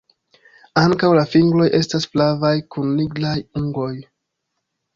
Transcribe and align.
Ankaŭ 0.83 1.09
la 1.19 1.25
fingroj 1.33 1.67
estas 1.81 2.09
flavaj 2.15 2.53
kun 2.77 2.91
nigraj 3.03 3.37
ungoj. 3.63 3.95